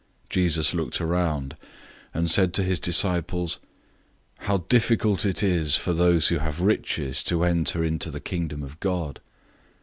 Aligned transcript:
010:023 0.29 0.29
Jesus 0.31 0.73
looked 0.73 0.99
around, 0.99 1.55
and 2.11 2.27
said 2.31 2.55
to 2.55 2.63
his 2.63 2.79
disciples, 2.79 3.59
"How 4.39 4.65
difficult 4.67 5.27
it 5.27 5.43
is 5.43 5.75
for 5.75 5.93
those 5.93 6.29
who 6.29 6.39
have 6.39 6.59
riches 6.59 7.21
to 7.25 7.43
enter 7.43 7.83
into 7.83 8.09
the 8.09 8.19
Kingdom 8.19 8.63
of 8.63 8.79
God!" 8.79 9.19